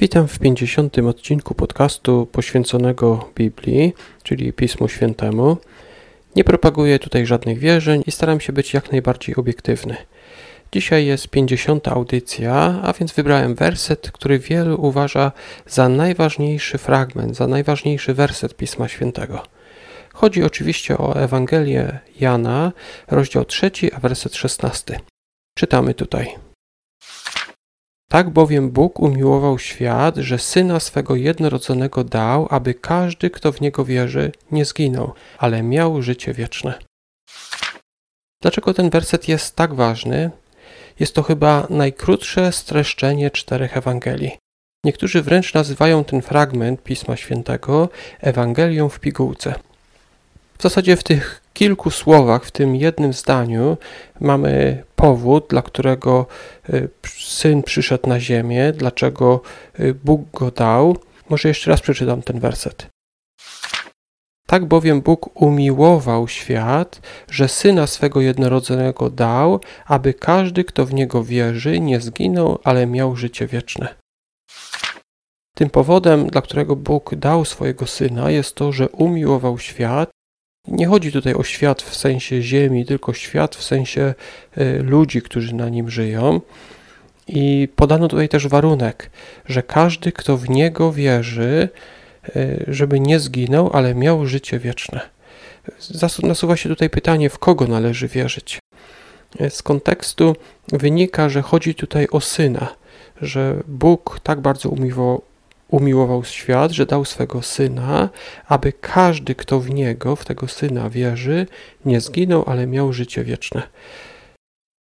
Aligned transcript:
Witam 0.00 0.28
w 0.28 0.38
50. 0.38 0.98
odcinku 0.98 1.54
podcastu 1.54 2.26
poświęconego 2.32 3.30
Biblii, 3.34 3.94
czyli 4.22 4.52
Pismu 4.52 4.88
Świętemu. 4.88 5.56
Nie 6.36 6.44
propaguję 6.44 6.98
tutaj 6.98 7.26
żadnych 7.26 7.58
wierzeń 7.58 8.02
i 8.06 8.10
staram 8.10 8.40
się 8.40 8.52
być 8.52 8.74
jak 8.74 8.92
najbardziej 8.92 9.36
obiektywny. 9.36 9.96
Dzisiaj 10.72 11.06
jest 11.06 11.28
50. 11.28 11.88
audycja, 11.88 12.80
a 12.82 12.92
więc 12.92 13.12
wybrałem 13.12 13.54
werset, 13.54 14.10
który 14.10 14.38
wielu 14.38 14.86
uważa 14.86 15.32
za 15.66 15.88
najważniejszy 15.88 16.78
fragment, 16.78 17.36
za 17.36 17.46
najważniejszy 17.46 18.14
werset 18.14 18.56
Pisma 18.56 18.88
Świętego. 18.88 19.42
Chodzi 20.12 20.42
oczywiście 20.42 20.98
o 20.98 21.16
Ewangelię 21.16 21.98
Jana, 22.20 22.72
rozdział 23.08 23.44
3, 23.44 23.70
a 23.96 24.00
werset 24.00 24.34
16. 24.34 25.00
Czytamy 25.54 25.94
tutaj. 25.94 26.47
Tak 28.10 28.30
bowiem 28.30 28.70
Bóg 28.70 29.00
umiłował 29.00 29.58
świat, 29.58 30.16
że 30.16 30.38
syna 30.38 30.80
swego 30.80 31.16
jednorodzonego 31.16 32.04
dał, 32.04 32.46
aby 32.50 32.74
każdy, 32.74 33.30
kto 33.30 33.52
w 33.52 33.60
niego 33.60 33.84
wierzy, 33.84 34.32
nie 34.52 34.64
zginął, 34.64 35.12
ale 35.38 35.62
miał 35.62 36.02
życie 36.02 36.32
wieczne. 36.34 36.74
Dlaczego 38.42 38.74
ten 38.74 38.90
werset 38.90 39.28
jest 39.28 39.56
tak 39.56 39.74
ważny? 39.74 40.30
Jest 41.00 41.14
to 41.14 41.22
chyba 41.22 41.66
najkrótsze 41.70 42.52
streszczenie 42.52 43.30
czterech 43.30 43.76
Ewangelii. 43.76 44.38
Niektórzy 44.84 45.22
wręcz 45.22 45.54
nazywają 45.54 46.04
ten 46.04 46.22
fragment 46.22 46.82
Pisma 46.82 47.16
Świętego 47.16 47.88
Ewangelią 48.20 48.88
w 48.88 49.00
pigułce. 49.00 49.54
W 50.58 50.62
zasadzie 50.62 50.96
w 50.96 51.04
tych 51.04 51.42
kilku 51.58 51.90
słowach, 51.90 52.44
w 52.44 52.50
tym 52.50 52.76
jednym 52.76 53.12
zdaniu, 53.12 53.76
mamy 54.20 54.82
powód, 54.96 55.46
dla 55.50 55.62
którego 55.62 56.26
y, 56.70 56.88
syn 57.18 57.62
przyszedł 57.62 58.08
na 58.08 58.20
ziemię, 58.20 58.72
dlaczego 58.72 59.40
y, 59.80 59.94
Bóg 59.94 60.20
go 60.32 60.50
dał. 60.50 60.96
Może 61.28 61.48
jeszcze 61.48 61.70
raz 61.70 61.80
przeczytam 61.80 62.22
ten 62.22 62.40
werset. 62.40 62.86
Tak 64.46 64.64
bowiem 64.64 65.00
Bóg 65.00 65.42
umiłował 65.42 66.28
świat, 66.28 67.00
że 67.30 67.48
syna 67.48 67.86
swego 67.86 68.20
jednorodzonego 68.20 69.10
dał, 69.10 69.60
aby 69.86 70.14
każdy, 70.14 70.64
kto 70.64 70.86
w 70.86 70.94
niego 70.94 71.24
wierzy, 71.24 71.80
nie 71.80 72.00
zginął, 72.00 72.58
ale 72.64 72.86
miał 72.86 73.16
życie 73.16 73.46
wieczne. 73.46 73.94
Tym 75.54 75.70
powodem, 75.70 76.26
dla 76.26 76.42
którego 76.42 76.76
Bóg 76.76 77.14
dał 77.14 77.44
swojego 77.44 77.86
syna, 77.86 78.30
jest 78.30 78.54
to, 78.54 78.72
że 78.72 78.88
umiłował 78.88 79.58
świat 79.58 80.10
nie 80.70 80.86
chodzi 80.86 81.12
tutaj 81.12 81.34
o 81.34 81.42
świat 81.42 81.82
w 81.82 81.96
sensie 81.96 82.42
ziemi, 82.42 82.86
tylko 82.86 83.12
świat 83.12 83.56
w 83.56 83.62
sensie 83.62 84.14
e, 84.56 84.78
ludzi, 84.78 85.22
którzy 85.22 85.54
na 85.54 85.68
nim 85.68 85.90
żyją. 85.90 86.40
I 87.28 87.68
podano 87.76 88.08
tutaj 88.08 88.28
też 88.28 88.48
warunek, 88.48 89.10
że 89.46 89.62
każdy, 89.62 90.12
kto 90.12 90.36
w 90.36 90.48
niego 90.50 90.92
wierzy, 90.92 91.68
e, 92.36 92.56
żeby 92.68 93.00
nie 93.00 93.20
zginął, 93.20 93.70
ale 93.72 93.94
miał 93.94 94.26
życie 94.26 94.58
wieczne. 94.58 95.00
Nasuwa 96.22 96.56
się 96.56 96.68
tutaj 96.68 96.90
pytanie, 96.90 97.30
w 97.30 97.38
kogo 97.38 97.66
należy 97.66 98.08
wierzyć. 98.08 98.58
Z 99.48 99.62
kontekstu 99.62 100.36
wynika, 100.72 101.28
że 101.28 101.42
chodzi 101.42 101.74
tutaj 101.74 102.08
o 102.12 102.20
syna, 102.20 102.74
że 103.22 103.62
Bóg 103.66 104.20
tak 104.22 104.40
bardzo 104.40 104.68
umiłował, 104.68 105.22
umiłował 105.68 106.24
świat, 106.24 106.72
że 106.72 106.86
dał 106.86 107.04
swego 107.04 107.42
syna, 107.42 108.08
aby 108.46 108.72
każdy, 108.72 109.34
kto 109.34 109.60
w 109.60 109.70
niego, 109.70 110.16
w 110.16 110.24
tego 110.24 110.48
syna 110.48 110.90
wierzy, 110.90 111.46
nie 111.84 112.00
zginął, 112.00 112.44
ale 112.46 112.66
miał 112.66 112.92
życie 112.92 113.24
wieczne. 113.24 113.62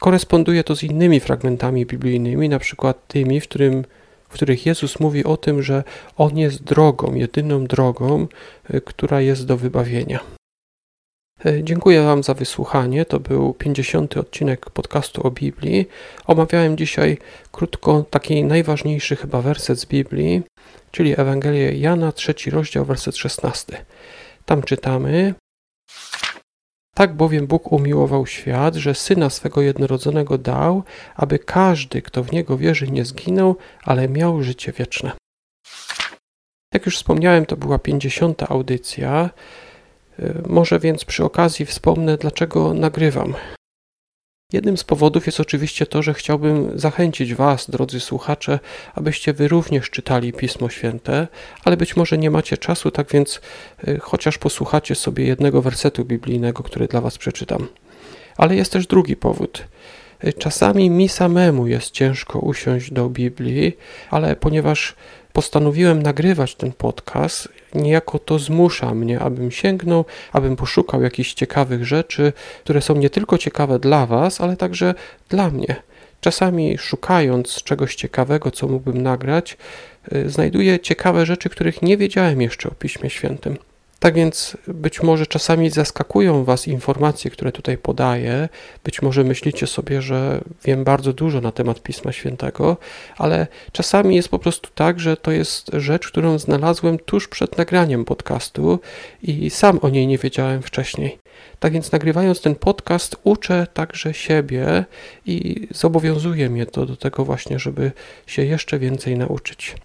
Koresponduje 0.00 0.64
to 0.64 0.76
z 0.76 0.82
innymi 0.82 1.20
fragmentami 1.20 1.86
biblijnymi, 1.86 2.48
na 2.48 2.58
przykład 2.58 3.06
tymi, 3.08 3.40
w, 3.40 3.44
którym, 3.48 3.84
w 4.28 4.32
których 4.32 4.66
Jezus 4.66 5.00
mówi 5.00 5.24
o 5.24 5.36
tym, 5.36 5.62
że 5.62 5.84
On 6.16 6.38
jest 6.38 6.62
drogą, 6.62 7.14
jedyną 7.14 7.64
drogą, 7.64 8.26
y, 8.74 8.80
która 8.80 9.20
jest 9.20 9.46
do 9.46 9.56
wybawienia. 9.56 10.41
E, 11.46 11.64
dziękuję 11.64 12.02
Wam 12.02 12.22
za 12.22 12.34
wysłuchanie. 12.34 13.04
To 13.04 13.20
był 13.20 13.54
50. 13.54 14.16
odcinek 14.16 14.70
podcastu 14.70 15.26
o 15.26 15.30
Biblii. 15.30 15.88
Omawiałem 16.26 16.76
dzisiaj 16.76 17.18
krótko 17.52 18.04
taki 18.10 18.44
najważniejszy 18.44 19.16
chyba 19.16 19.42
werset 19.42 19.78
z 19.78 19.86
Biblii, 19.86 20.42
czyli 20.90 21.20
Ewangelię 21.20 21.72
Jana, 21.72 22.12
trzeci 22.12 22.50
rozdział, 22.50 22.84
werset 22.84 23.16
16. 23.16 23.84
Tam 24.44 24.62
czytamy: 24.62 25.34
Tak 26.94 27.16
bowiem 27.16 27.46
Bóg 27.46 27.72
umiłował 27.72 28.26
świat, 28.26 28.74
że 28.74 28.94
syna 28.94 29.30
swego 29.30 29.62
jednorodzonego 29.62 30.38
dał, 30.38 30.82
aby 31.16 31.38
każdy, 31.38 32.02
kto 32.02 32.22
w 32.22 32.32
niego 32.32 32.58
wierzy, 32.58 32.90
nie 32.90 33.04
zginął, 33.04 33.56
ale 33.84 34.08
miał 34.08 34.42
życie 34.42 34.72
wieczne. 34.72 35.12
Jak 36.74 36.86
już 36.86 36.96
wspomniałem, 36.96 37.46
to 37.46 37.56
była 37.56 37.78
50. 37.78 38.42
audycja. 38.50 39.30
E, 40.18 40.42
może 40.46 40.78
więc 40.78 41.04
przy 41.04 41.24
okazji 41.24 41.66
wspomnę, 41.66 42.16
dlaczego 42.16 42.74
nagrywam. 42.74 43.34
Jednym 44.52 44.76
z 44.76 44.84
powodów 44.84 45.26
jest 45.26 45.40
oczywiście 45.40 45.86
to, 45.86 46.02
że 46.02 46.14
chciałbym 46.14 46.78
zachęcić 46.78 47.34
Was, 47.34 47.70
drodzy 47.70 48.00
słuchacze, 48.00 48.58
abyście 48.94 49.32
Wy 49.32 49.48
również 49.48 49.90
czytali 49.90 50.32
Pismo 50.32 50.68
Święte, 50.68 51.28
ale 51.64 51.76
być 51.76 51.96
może 51.96 52.18
nie 52.18 52.30
macie 52.30 52.58
czasu, 52.58 52.90
tak 52.90 53.12
więc 53.12 53.40
e, 53.88 53.98
chociaż 53.98 54.38
posłuchacie 54.38 54.94
sobie 54.94 55.26
jednego 55.26 55.62
wersetu 55.62 56.04
biblijnego, 56.04 56.62
który 56.62 56.88
dla 56.88 57.00
Was 57.00 57.18
przeczytam. 57.18 57.68
Ale 58.36 58.56
jest 58.56 58.72
też 58.72 58.86
drugi 58.86 59.16
powód. 59.16 59.64
E, 60.20 60.32
czasami 60.32 60.90
mi 60.90 61.08
samemu 61.08 61.66
jest 61.66 61.90
ciężko 61.90 62.38
usiąść 62.38 62.92
do 62.92 63.08
Biblii, 63.08 63.76
ale 64.10 64.36
ponieważ 64.36 64.94
postanowiłem 65.32 66.02
nagrywać 66.02 66.54
ten 66.54 66.72
podcast, 66.72 67.48
niejako 67.74 68.18
to 68.18 68.38
zmusza 68.38 68.94
mnie, 68.94 69.20
abym 69.20 69.50
sięgnął, 69.50 70.04
abym 70.32 70.56
poszukał 70.56 71.02
jakichś 71.02 71.34
ciekawych 71.34 71.84
rzeczy, 71.84 72.32
które 72.64 72.80
są 72.80 72.96
nie 72.96 73.10
tylko 73.10 73.38
ciekawe 73.38 73.78
dla 73.78 74.06
Was, 74.06 74.40
ale 74.40 74.56
także 74.56 74.94
dla 75.28 75.50
mnie. 75.50 75.76
Czasami 76.20 76.78
szukając 76.78 77.62
czegoś 77.62 77.94
ciekawego, 77.94 78.50
co 78.50 78.68
mógłbym 78.68 79.02
nagrać, 79.02 79.56
y, 80.12 80.30
znajduję 80.30 80.80
ciekawe 80.80 81.26
rzeczy, 81.26 81.48
których 81.48 81.82
nie 81.82 81.96
wiedziałem 81.96 82.42
jeszcze 82.42 82.68
o 82.68 82.74
Piśmie 82.74 83.10
Świętym. 83.10 83.56
Tak 84.02 84.14
więc 84.14 84.56
być 84.68 85.02
może 85.02 85.26
czasami 85.26 85.70
zaskakują 85.70 86.44
Was 86.44 86.68
informacje, 86.68 87.30
które 87.30 87.52
tutaj 87.52 87.78
podaję. 87.78 88.48
Być 88.84 89.02
może 89.02 89.24
myślicie 89.24 89.66
sobie, 89.66 90.02
że 90.02 90.40
wiem 90.64 90.84
bardzo 90.84 91.12
dużo 91.12 91.40
na 91.40 91.52
temat 91.52 91.82
Pisma 91.82 92.12
Świętego, 92.12 92.76
ale 93.18 93.46
czasami 93.72 94.16
jest 94.16 94.28
po 94.28 94.38
prostu 94.38 94.70
tak, 94.74 95.00
że 95.00 95.16
to 95.16 95.30
jest 95.30 95.70
rzecz, 95.72 96.08
którą 96.08 96.38
znalazłem 96.38 96.98
tuż 96.98 97.28
przed 97.28 97.58
nagraniem 97.58 98.04
podcastu 98.04 98.78
i 99.22 99.50
sam 99.50 99.78
o 99.82 99.88
niej 99.88 100.06
nie 100.06 100.18
wiedziałem 100.18 100.62
wcześniej. 100.62 101.18
Tak 101.60 101.72
więc 101.72 101.92
nagrywając 101.92 102.40
ten 102.40 102.54
podcast, 102.54 103.16
uczę 103.24 103.66
także 103.74 104.14
siebie 104.14 104.84
i 105.26 105.68
zobowiązuje 105.70 106.50
mnie 106.50 106.66
to 106.66 106.86
do 106.86 106.96
tego 106.96 107.24
właśnie, 107.24 107.58
żeby 107.58 107.92
się 108.26 108.44
jeszcze 108.44 108.78
więcej 108.78 109.18
nauczyć. 109.18 109.76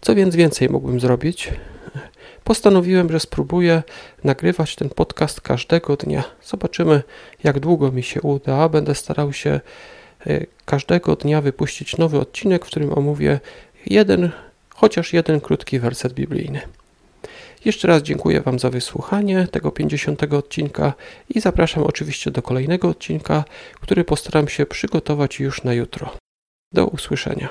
Co 0.00 0.14
więc 0.14 0.36
więcej 0.36 0.68
mógłbym 0.68 1.00
zrobić? 1.00 1.50
Postanowiłem, 2.44 3.12
że 3.12 3.20
spróbuję 3.20 3.82
nagrywać 4.24 4.76
ten 4.76 4.88
podcast 4.88 5.40
każdego 5.40 5.96
dnia. 5.96 6.24
Zobaczymy, 6.44 7.02
jak 7.44 7.60
długo 7.60 7.92
mi 7.92 8.02
się 8.02 8.20
uda. 8.20 8.68
Będę 8.68 8.94
starał 8.94 9.32
się 9.32 9.60
e, 10.26 10.46
każdego 10.64 11.16
dnia 11.16 11.40
wypuścić 11.40 11.96
nowy 11.96 12.20
odcinek, 12.20 12.64
w 12.64 12.68
którym 12.68 12.98
omówię 12.98 13.40
jeden, 13.86 14.30
chociaż 14.68 15.12
jeden 15.12 15.40
krótki 15.40 15.78
werset 15.78 16.12
biblijny. 16.12 16.60
Jeszcze 17.64 17.88
raz 17.88 18.02
dziękuję 18.02 18.40
Wam 18.40 18.58
za 18.58 18.70
wysłuchanie 18.70 19.46
tego 19.50 19.70
50 19.70 20.22
odcinka 20.32 20.92
i 21.28 21.40
zapraszam 21.40 21.82
oczywiście 21.82 22.30
do 22.30 22.42
kolejnego 22.42 22.88
odcinka, 22.88 23.44
który 23.80 24.04
postaram 24.04 24.48
się 24.48 24.66
przygotować 24.66 25.40
już 25.40 25.62
na 25.64 25.74
jutro. 25.74 26.16
Do 26.72 26.86
usłyszenia. 26.86 27.48